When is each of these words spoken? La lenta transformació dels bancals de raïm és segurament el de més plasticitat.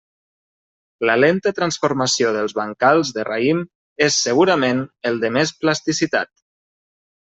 La 1.09 1.17
lenta 1.23 1.53
transformació 1.59 2.33
dels 2.39 2.57
bancals 2.61 3.13
de 3.19 3.27
raïm 3.31 3.63
és 4.09 4.21
segurament 4.27 4.85
el 5.13 5.25
de 5.27 5.35
més 5.41 5.57
plasticitat. 5.65 6.37